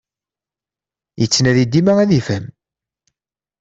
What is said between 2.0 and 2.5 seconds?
ad yefhem.